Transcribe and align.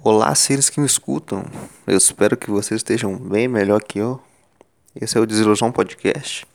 Olá, 0.00 0.32
seres 0.36 0.70
que 0.70 0.78
me 0.78 0.86
escutam. 0.86 1.44
Eu 1.84 1.98
espero 1.98 2.36
que 2.36 2.52
vocês 2.52 2.78
estejam 2.78 3.18
bem 3.18 3.48
melhor 3.48 3.82
que 3.82 3.98
eu. 3.98 4.22
Esse 4.94 5.18
é 5.18 5.20
o 5.20 5.26
Desilusão 5.26 5.72
Podcast, 5.72 6.46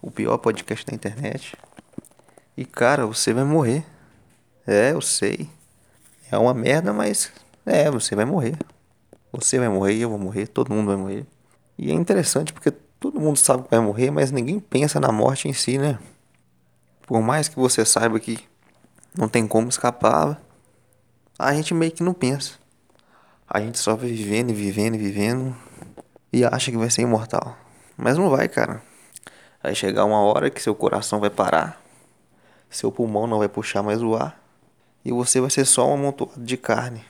o 0.00 0.10
pior 0.10 0.38
podcast 0.38 0.86
da 0.86 0.94
internet. 0.94 1.54
E 2.56 2.64
cara, 2.64 3.04
você 3.06 3.34
vai 3.34 3.44
morrer. 3.44 3.84
É, 4.66 4.92
eu 4.92 5.02
sei. 5.02 5.50
É 6.30 6.38
uma 6.38 6.54
merda, 6.54 6.90
mas 6.94 7.30
é, 7.66 7.90
você 7.90 8.16
vai 8.16 8.24
morrer. 8.24 8.56
Você 9.32 9.58
vai 9.58 9.68
morrer, 9.68 9.98
eu 9.98 10.08
vou 10.08 10.18
morrer, 10.18 10.46
todo 10.46 10.72
mundo 10.72 10.86
vai 10.86 10.96
morrer. 10.96 11.26
E 11.76 11.90
é 11.90 11.94
interessante 11.94 12.54
porque 12.54 12.70
todo 12.70 13.20
mundo 13.20 13.36
sabe 13.36 13.64
que 13.64 13.70
vai 13.70 13.80
morrer, 13.80 14.10
mas 14.10 14.30
ninguém 14.30 14.58
pensa 14.58 14.98
na 14.98 15.12
morte 15.12 15.46
em 15.46 15.52
si, 15.52 15.76
né? 15.76 15.98
Por 17.06 17.20
mais 17.20 17.48
que 17.48 17.56
você 17.56 17.84
saiba 17.84 18.18
que 18.18 18.38
não 19.14 19.28
tem 19.28 19.46
como 19.46 19.68
escapar, 19.68 20.40
a 21.38 21.52
gente 21.52 21.74
meio 21.74 21.92
que 21.92 22.02
não 22.02 22.14
pensa. 22.14 22.66
A 23.50 23.60
gente 23.60 23.78
só 23.78 23.96
vai 23.96 24.10
vivendo 24.10 24.50
e 24.50 24.52
vivendo 24.52 24.94
e 24.94 24.98
vivendo 24.98 25.56
e 26.30 26.44
acha 26.44 26.70
que 26.70 26.76
vai 26.76 26.90
ser 26.90 27.02
imortal. 27.02 27.56
Mas 27.96 28.18
não 28.18 28.28
vai, 28.28 28.46
cara. 28.46 28.82
Vai 29.62 29.74
chegar 29.74 30.04
uma 30.04 30.20
hora 30.20 30.50
que 30.50 30.62
seu 30.62 30.74
coração 30.74 31.18
vai 31.18 31.30
parar, 31.30 31.82
seu 32.68 32.92
pulmão 32.92 33.26
não 33.26 33.38
vai 33.38 33.48
puxar 33.48 33.82
mais 33.82 34.02
o 34.02 34.14
ar 34.14 34.38
e 35.04 35.10
você 35.10 35.40
vai 35.40 35.48
ser 35.48 35.64
só 35.64 35.88
um 35.88 35.94
amontoado 35.94 36.40
de 36.44 36.56
carne, 36.56 37.02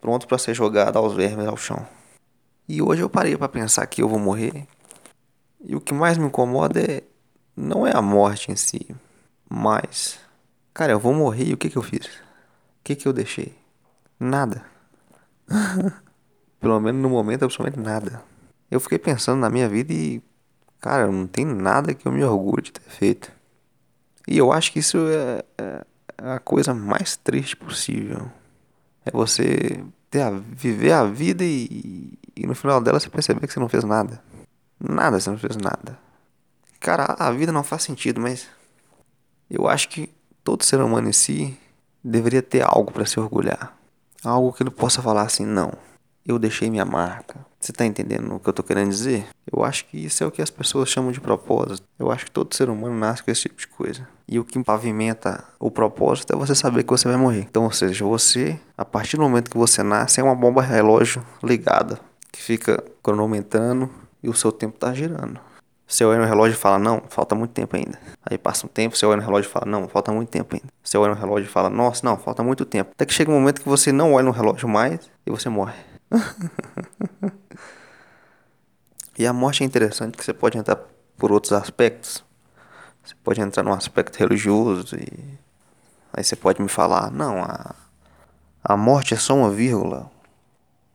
pronto 0.00 0.28
para 0.28 0.36
ser 0.36 0.54
jogado 0.54 0.98
aos 0.98 1.14
vermes 1.14 1.46
ao 1.46 1.56
chão. 1.56 1.86
E 2.68 2.82
hoje 2.82 3.00
eu 3.00 3.08
parei 3.08 3.36
para 3.36 3.48
pensar 3.48 3.86
que 3.86 4.02
eu 4.02 4.08
vou 4.08 4.18
morrer. 4.18 4.66
E 5.64 5.74
o 5.74 5.80
que 5.80 5.94
mais 5.94 6.18
me 6.18 6.26
incomoda 6.26 6.80
é 6.80 7.02
não 7.56 7.86
é 7.86 7.96
a 7.96 8.02
morte 8.02 8.52
em 8.52 8.56
si, 8.56 8.86
mas 9.48 10.20
cara, 10.74 10.92
eu 10.92 11.00
vou 11.00 11.14
morrer 11.14 11.44
e 11.44 11.54
o 11.54 11.56
que 11.56 11.70
que 11.70 11.78
eu 11.78 11.82
fiz? 11.82 12.06
O 12.06 12.84
que 12.84 12.94
que 12.94 13.08
eu 13.08 13.12
deixei? 13.12 13.56
Nada. 14.20 14.77
Pelo 16.60 16.80
menos 16.80 17.00
no 17.00 17.08
momento, 17.08 17.44
absolutamente 17.44 17.84
nada. 17.84 18.22
Eu 18.70 18.80
fiquei 18.80 18.98
pensando 18.98 19.40
na 19.40 19.48
minha 19.48 19.68
vida 19.68 19.92
e, 19.92 20.22
cara, 20.80 21.06
não 21.06 21.26
tem 21.26 21.44
nada 21.44 21.94
que 21.94 22.06
eu 22.06 22.12
me 22.12 22.22
orgulhe 22.22 22.62
de 22.62 22.72
ter 22.72 22.90
feito. 22.90 23.32
E 24.26 24.36
eu 24.36 24.52
acho 24.52 24.72
que 24.72 24.78
isso 24.78 24.98
é, 25.08 25.44
é 25.56 25.84
a 26.18 26.38
coisa 26.38 26.74
mais 26.74 27.16
triste 27.16 27.56
possível. 27.56 28.30
É 29.04 29.10
você 29.10 29.82
ter 30.10 30.22
a, 30.22 30.30
viver 30.30 30.92
a 30.92 31.04
vida 31.04 31.44
e, 31.44 32.12
e 32.36 32.46
no 32.46 32.54
final 32.54 32.80
dela 32.80 33.00
você 33.00 33.08
perceber 33.08 33.46
que 33.46 33.52
você 33.52 33.60
não 33.60 33.68
fez 33.68 33.84
nada. 33.84 34.22
Nada, 34.78 35.18
você 35.18 35.30
não 35.30 35.38
fez 35.38 35.56
nada. 35.56 35.98
Cara, 36.78 37.16
a 37.18 37.30
vida 37.30 37.50
não 37.52 37.64
faz 37.64 37.82
sentido, 37.82 38.20
mas 38.20 38.46
eu 39.50 39.66
acho 39.66 39.88
que 39.88 40.12
todo 40.44 40.64
ser 40.64 40.80
humano 40.80 41.08
em 41.08 41.12
si 41.12 41.58
deveria 42.02 42.42
ter 42.42 42.62
algo 42.62 42.92
para 42.92 43.06
se 43.06 43.18
orgulhar. 43.18 43.77
Algo 44.24 44.52
que 44.52 44.62
ele 44.62 44.70
possa 44.70 45.00
falar 45.00 45.22
assim, 45.22 45.46
não, 45.46 45.72
eu 46.26 46.38
deixei 46.38 46.70
minha 46.70 46.84
marca. 46.84 47.46
Você 47.58 47.72
tá 47.72 47.84
entendendo 47.86 48.34
o 48.34 48.38
que 48.38 48.48
eu 48.48 48.52
tô 48.52 48.62
querendo 48.62 48.90
dizer? 48.90 49.26
Eu 49.50 49.64
acho 49.64 49.86
que 49.86 49.96
isso 49.96 50.22
é 50.22 50.26
o 50.26 50.30
que 50.30 50.42
as 50.42 50.50
pessoas 50.50 50.88
chamam 50.88 51.10
de 51.10 51.20
propósito. 51.20 51.82
Eu 51.98 52.10
acho 52.10 52.26
que 52.26 52.30
todo 52.30 52.54
ser 52.54 52.68
humano 52.68 52.94
nasce 52.94 53.22
com 53.22 53.30
esse 53.30 53.42
tipo 53.42 53.58
de 53.58 53.66
coisa. 53.66 54.06
E 54.28 54.38
o 54.38 54.44
que 54.44 54.62
pavimenta 54.62 55.42
o 55.58 55.70
propósito 55.70 56.32
é 56.34 56.36
você 56.36 56.54
saber 56.54 56.84
que 56.84 56.90
você 56.90 57.08
vai 57.08 57.16
morrer. 57.16 57.40
Então, 57.40 57.64
ou 57.64 57.72
seja, 57.72 58.04
você, 58.04 58.60
a 58.76 58.84
partir 58.84 59.16
do 59.16 59.22
momento 59.22 59.50
que 59.50 59.56
você 59.56 59.82
nasce, 59.82 60.20
é 60.20 60.22
uma 60.22 60.34
bomba 60.34 60.60
relógio 60.62 61.24
ligada, 61.42 61.98
que 62.30 62.40
fica 62.40 62.84
cronometrando 63.02 63.90
e 64.22 64.28
o 64.28 64.34
seu 64.34 64.52
tempo 64.52 64.78
tá 64.78 64.92
girando. 64.92 65.40
Você 65.88 66.04
olha 66.04 66.18
no 66.18 66.26
relógio 66.26 66.54
e 66.54 66.58
fala, 66.58 66.78
não, 66.78 67.02
falta 67.08 67.34
muito 67.34 67.52
tempo 67.52 67.74
ainda. 67.74 67.98
Aí 68.22 68.36
passa 68.36 68.66
um 68.66 68.68
tempo, 68.68 68.94
você 68.94 69.06
olha 69.06 69.16
no 69.16 69.22
relógio 69.22 69.48
e 69.48 69.50
fala, 69.50 69.64
não, 69.64 69.88
falta 69.88 70.12
muito 70.12 70.28
tempo 70.28 70.54
ainda. 70.54 70.68
Você 70.84 70.98
olha 70.98 71.14
no 71.14 71.18
relógio 71.18 71.48
e 71.48 71.50
fala, 71.50 71.70
nossa, 71.70 72.04
não, 72.04 72.18
falta 72.18 72.42
muito 72.42 72.66
tempo. 72.66 72.90
Até 72.92 73.06
que 73.06 73.14
chega 73.14 73.30
um 73.30 73.34
momento 73.34 73.62
que 73.62 73.68
você 73.68 73.90
não 73.90 74.12
olha 74.12 74.26
no 74.26 74.30
relógio 74.30 74.68
mais 74.68 75.10
e 75.24 75.30
você 75.30 75.48
morre. 75.48 75.72
e 79.18 79.26
a 79.26 79.32
morte 79.32 79.62
é 79.62 79.66
interessante 79.66 80.18
que 80.18 80.22
você 80.22 80.34
pode 80.34 80.58
entrar 80.58 80.78
por 81.16 81.32
outros 81.32 81.54
aspectos. 81.54 82.22
Você 83.02 83.14
pode 83.24 83.40
entrar 83.40 83.62
num 83.62 83.72
aspecto 83.72 84.18
religioso 84.18 84.94
e 84.94 85.38
aí 86.12 86.22
você 86.22 86.36
pode 86.36 86.60
me 86.60 86.68
falar, 86.68 87.10
não, 87.10 87.42
a, 87.42 87.74
a 88.62 88.76
morte 88.76 89.14
é 89.14 89.16
só 89.16 89.34
uma 89.34 89.48
vírgula 89.48 90.10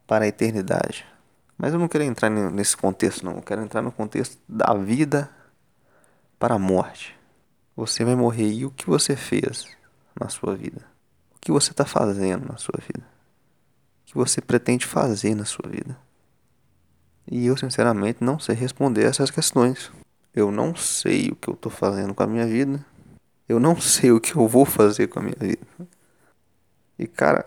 para 0.06 0.26
a 0.26 0.28
eternidade. 0.28 1.04
Mas 1.64 1.72
eu 1.72 1.80
não 1.80 1.88
quero 1.88 2.04
entrar 2.04 2.30
nesse 2.30 2.76
contexto, 2.76 3.24
não. 3.24 3.38
Eu 3.38 3.42
quero 3.42 3.62
entrar 3.62 3.82
no 3.82 3.90
contexto 3.90 4.38
da 4.50 4.74
vida 4.74 5.30
para 6.38 6.56
a 6.56 6.60
morte. 6.60 7.18
Você 7.74 8.04
vai 8.04 8.16
morrer 8.18 8.52
e 8.52 8.66
o 8.66 8.70
que 8.70 8.86
você 8.86 9.16
fez 9.16 9.66
na 10.20 10.28
sua 10.28 10.58
vida? 10.58 10.86
O 11.34 11.40
que 11.40 11.54
você 11.54 11.72
está 11.72 11.86
fazendo 11.86 12.50
na 12.50 12.58
sua 12.58 12.78
vida? 12.82 13.00
O 13.00 14.08
que 14.08 14.14
você 14.14 14.42
pretende 14.42 14.86
fazer 14.86 15.36
na 15.36 15.46
sua 15.46 15.70
vida? 15.70 15.98
E 17.32 17.46
eu, 17.46 17.56
sinceramente, 17.56 18.22
não 18.22 18.38
sei 18.40 18.56
responder 18.56 19.06
essas 19.06 19.32
questões. 19.32 19.90
Eu 20.36 20.52
não 20.52 20.76
sei 20.76 21.30
o 21.30 21.36
que 21.38 21.48
eu 21.48 21.54
estou 21.54 21.72
fazendo 21.72 22.14
com 22.14 22.24
a 22.24 22.28
minha 22.28 22.46
vida. 22.46 22.86
Eu 23.48 23.58
não 23.58 23.80
sei 23.80 24.12
o 24.12 24.20
que 24.20 24.36
eu 24.36 24.46
vou 24.50 24.66
fazer 24.66 25.08
com 25.08 25.20
a 25.20 25.22
minha 25.22 25.38
vida. 25.40 25.66
E, 27.00 27.08
cara, 27.08 27.46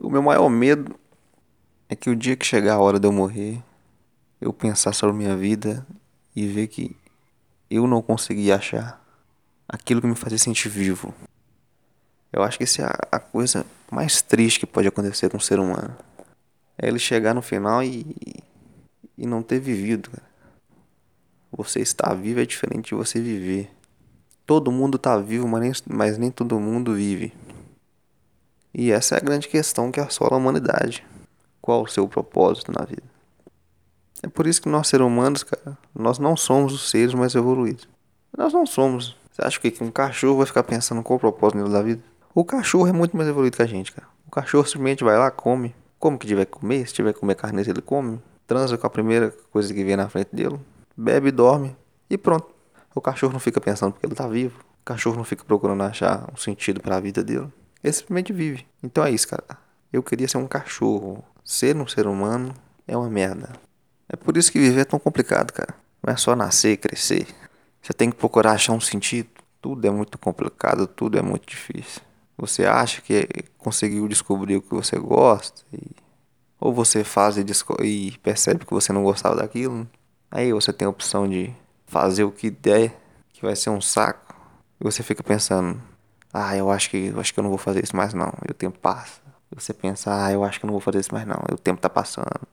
o 0.00 0.08
meu 0.08 0.22
maior 0.22 0.48
medo 0.48 0.98
é 1.96 1.98
que 1.98 2.10
o 2.10 2.14
dia 2.14 2.36
que 2.36 2.44
chegar 2.44 2.74
a 2.74 2.78
hora 2.78 3.00
de 3.00 3.08
eu 3.08 3.12
morrer, 3.12 3.58
eu 4.38 4.52
pensar 4.52 4.92
sobre 4.92 5.16
minha 5.16 5.34
vida 5.34 5.84
e 6.34 6.46
ver 6.46 6.66
que 6.66 6.94
eu 7.70 7.86
não 7.86 8.02
consegui 8.02 8.52
achar 8.52 9.02
aquilo 9.66 10.02
que 10.02 10.06
me 10.06 10.14
fazia 10.14 10.36
sentir 10.36 10.68
vivo. 10.68 11.14
Eu 12.30 12.42
acho 12.42 12.58
que 12.58 12.64
essa 12.64 12.82
é 12.82 12.86
a 13.10 13.18
coisa 13.18 13.64
mais 13.90 14.20
triste 14.20 14.60
que 14.60 14.66
pode 14.66 14.86
acontecer 14.86 15.30
com 15.30 15.38
um 15.38 15.40
ser 15.40 15.58
humano. 15.58 15.96
É 16.76 16.86
ele 16.86 16.98
chegar 16.98 17.34
no 17.34 17.40
final 17.40 17.82
e, 17.82 18.04
e 19.16 19.26
não 19.26 19.42
ter 19.42 19.58
vivido. 19.58 20.10
Você 21.50 21.80
estar 21.80 22.12
vivo 22.12 22.40
é 22.40 22.44
diferente 22.44 22.90
de 22.90 22.94
você 22.94 23.18
viver. 23.18 23.70
Todo 24.46 24.70
mundo 24.70 24.96
está 24.96 25.16
vivo, 25.16 25.48
mas 25.48 25.62
nem, 25.62 25.72
mas 25.96 26.18
nem 26.18 26.30
todo 26.30 26.60
mundo 26.60 26.94
vive. 26.94 27.32
E 28.74 28.92
essa 28.92 29.14
é 29.14 29.18
a 29.18 29.24
grande 29.24 29.48
questão 29.48 29.90
que 29.90 29.98
assola 29.98 30.34
a 30.34 30.36
humanidade. 30.36 31.02
Qual 31.66 31.82
o 31.82 31.88
seu 31.88 32.06
propósito 32.06 32.70
na 32.70 32.84
vida? 32.84 33.02
É 34.22 34.28
por 34.28 34.46
isso 34.46 34.62
que 34.62 34.68
nós, 34.68 34.86
seres 34.86 35.04
humanos, 35.04 35.42
cara, 35.42 35.76
nós 35.92 36.16
não 36.16 36.36
somos 36.36 36.72
os 36.72 36.88
seres 36.88 37.12
mais 37.12 37.34
evoluídos. 37.34 37.88
Nós 38.38 38.52
não 38.52 38.64
somos. 38.64 39.16
Você 39.32 39.42
acha 39.42 39.58
que 39.58 39.82
um 39.82 39.90
cachorro 39.90 40.36
vai 40.36 40.46
ficar 40.46 40.62
pensando 40.62 41.02
qual 41.02 41.16
o 41.16 41.18
propósito 41.18 41.68
da 41.68 41.82
vida? 41.82 42.00
O 42.32 42.44
cachorro 42.44 42.86
é 42.86 42.92
muito 42.92 43.16
mais 43.16 43.28
evoluído 43.28 43.56
que 43.56 43.64
a 43.64 43.66
gente, 43.66 43.90
cara. 43.90 44.06
O 44.24 44.30
cachorro 44.30 44.64
simplesmente 44.64 45.02
vai 45.02 45.18
lá, 45.18 45.28
come. 45.28 45.74
Como 45.98 46.16
que 46.16 46.24
tiver 46.24 46.44
que 46.44 46.52
comer, 46.52 46.86
se 46.86 46.94
tiver 46.94 47.12
que 47.12 47.18
comer 47.18 47.34
carne, 47.34 47.62
ele 47.62 47.82
come. 47.82 48.22
Transa 48.46 48.78
com 48.78 48.86
a 48.86 48.90
primeira 48.90 49.34
coisa 49.50 49.74
que 49.74 49.82
vem 49.82 49.96
na 49.96 50.08
frente 50.08 50.28
dele. 50.32 50.60
Bebe, 50.96 51.32
dorme 51.32 51.76
e 52.08 52.16
pronto. 52.16 52.46
O 52.94 53.00
cachorro 53.00 53.32
não 53.32 53.40
fica 53.40 53.60
pensando 53.60 53.90
porque 53.90 54.06
ele 54.06 54.14
tá 54.14 54.28
vivo. 54.28 54.60
O 54.82 54.84
cachorro 54.84 55.16
não 55.16 55.24
fica 55.24 55.44
procurando 55.44 55.82
achar 55.82 56.30
um 56.32 56.36
sentido 56.36 56.80
para 56.80 56.96
a 56.96 57.00
vida 57.00 57.24
dele. 57.24 57.52
Ele 57.82 57.92
simplesmente 57.92 58.32
vive. 58.32 58.64
Então 58.80 59.04
é 59.04 59.10
isso, 59.10 59.26
cara. 59.26 59.42
Eu 59.92 60.00
queria 60.00 60.28
ser 60.28 60.38
um 60.38 60.46
cachorro 60.46 61.24
ser 61.46 61.76
um 61.76 61.86
ser 61.86 62.08
humano 62.08 62.52
é 62.88 62.96
uma 62.96 63.08
merda. 63.08 63.52
É 64.08 64.16
por 64.16 64.36
isso 64.36 64.50
que 64.50 64.58
viver 64.58 64.80
é 64.80 64.84
tão 64.84 64.98
complicado, 64.98 65.52
cara. 65.52 65.74
Não 66.04 66.12
é 66.12 66.16
só 66.16 66.34
nascer 66.34 66.72
e 66.72 66.76
crescer. 66.76 67.26
Você 67.80 67.92
tem 67.92 68.10
que 68.10 68.16
procurar 68.16 68.52
achar 68.52 68.72
um 68.72 68.80
sentido. 68.80 69.28
Tudo 69.62 69.86
é 69.86 69.90
muito 69.90 70.18
complicado, 70.18 70.86
tudo 70.86 71.18
é 71.18 71.22
muito 71.22 71.46
difícil. 71.46 72.02
Você 72.36 72.66
acha 72.66 73.00
que 73.00 73.28
conseguiu 73.56 74.06
descobrir 74.08 74.56
o 74.56 74.62
que 74.62 74.74
você 74.74 74.98
gosta 74.98 75.62
e 75.72 75.80
ou 76.58 76.72
você 76.72 77.04
faz 77.04 77.36
e, 77.36 77.44
e 77.84 78.18
percebe 78.18 78.64
que 78.64 78.72
você 78.72 78.92
não 78.92 79.04
gostava 79.04 79.36
daquilo. 79.36 79.88
Aí 80.30 80.52
você 80.52 80.72
tem 80.72 80.86
a 80.86 80.90
opção 80.90 81.28
de 81.28 81.52
fazer 81.86 82.24
o 82.24 82.32
que 82.32 82.50
der, 82.50 82.98
que 83.32 83.42
vai 83.42 83.54
ser 83.54 83.70
um 83.70 83.80
saco. 83.80 84.34
E 84.80 84.84
você 84.84 85.02
fica 85.02 85.22
pensando: 85.22 85.80
"Ah, 86.32 86.56
eu 86.56 86.70
acho 86.70 86.90
que 86.90 87.06
eu 87.06 87.20
acho 87.20 87.32
que 87.32 87.38
eu 87.38 87.42
não 87.44 87.50
vou 87.50 87.58
fazer 87.58 87.84
isso 87.84 87.96
mais 87.96 88.12
não". 88.14 88.32
E 88.48 88.50
o 88.50 88.54
tempo 88.54 88.78
passa. 88.78 89.25
Você 89.54 89.72
pensa, 89.72 90.24
ah, 90.24 90.32
eu 90.32 90.44
acho 90.44 90.58
que 90.58 90.66
não 90.66 90.72
vou 90.72 90.80
fazer 90.80 91.00
isso 91.00 91.14
mais 91.14 91.26
não. 91.26 91.36
O 91.52 91.56
tempo 91.56 91.80
tá 91.80 91.88
passando. 91.88 92.46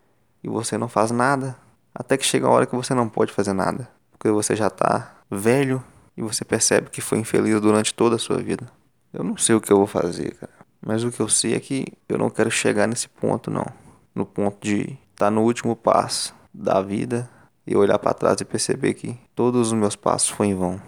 E 0.44 0.48
você 0.48 0.78
não 0.78 0.88
faz 0.88 1.12
nada. 1.12 1.56
Até 1.94 2.18
que 2.18 2.26
chega 2.26 2.48
a 2.48 2.50
hora 2.50 2.66
que 2.66 2.76
você 2.76 2.94
não 2.94 3.10
pode 3.10 3.32
fazer 3.32 3.54
nada. 3.54 3.90
Porque 4.12 4.30
você 4.30 4.56
já 4.56 4.70
tá 4.70 5.16
velho 5.30 5.84
e 6.16 6.22
você 6.22 6.46
percebe 6.46 6.90
que 6.90 7.02
foi 7.02 7.18
infeliz 7.18 7.60
durante 7.60 7.94
toda 7.94 8.16
a 8.16 8.20
sua 8.20 8.38
vida. 8.38 8.70
Eu 9.12 9.24
não 9.24 9.38
sei 9.38 9.56
o 9.56 9.62
que 9.62 9.72
eu 9.72 9.78
vou 9.78 9.88
fazer, 9.88 10.36
cara. 10.36 10.54
Mas 10.86 11.04
o 11.04 11.12
que 11.12 11.20
eu 11.20 11.30
sei 11.30 11.56
é 11.56 11.60
que 11.60 11.86
eu 12.08 12.18
não 12.18 12.30
quero 12.30 12.52
chegar 12.52 12.88
nesse 12.88 13.08
ponto, 13.08 13.50
não. 13.50 13.66
No 14.14 14.26
ponto 14.26 14.58
de 14.62 14.82
estar 14.82 14.98
tá 15.26 15.32
no 15.32 15.42
último 15.42 15.76
passo 15.76 16.36
da 16.54 16.82
vida 16.82 17.30
e 17.66 17.76
olhar 17.76 17.98
para 17.98 18.14
trás 18.14 18.40
e 18.42 18.46
perceber 18.46 18.94
que 18.94 19.18
todos 19.34 19.68
os 19.68 19.74
meus 19.74 19.96
passos 19.96 20.30
foram 20.30 20.50
em 20.50 20.56
vão. 20.56 20.82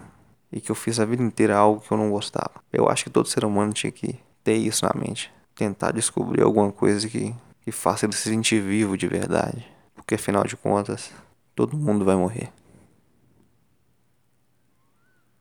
E 0.52 0.60
que 0.60 0.70
eu 0.70 0.74
fiz 0.74 1.00
a 1.00 1.04
vida 1.04 1.22
inteira 1.22 1.56
algo 1.56 1.80
que 1.80 1.90
eu 1.90 1.98
não 1.98 2.10
gostava. 2.10 2.52
Eu 2.72 2.88
acho 2.88 3.04
que 3.04 3.10
todo 3.10 3.28
ser 3.28 3.44
humano 3.44 3.72
tinha 3.72 3.90
que 3.90 4.18
ter 4.44 4.54
isso 4.54 4.84
na 4.84 4.92
mente 4.94 5.35
tentar 5.56 5.90
descobrir 5.90 6.42
alguma 6.42 6.70
coisa 6.70 7.08
que, 7.08 7.34
que 7.62 7.72
faça 7.72 8.06
ele 8.06 8.14
se 8.14 8.28
sentir 8.28 8.60
vivo 8.60 8.96
de 8.96 9.08
verdade. 9.08 9.66
Porque 9.94 10.14
afinal 10.14 10.44
de 10.44 10.56
contas, 10.56 11.10
todo 11.54 11.76
mundo 11.76 12.04
vai 12.04 12.14
morrer. 12.14 12.52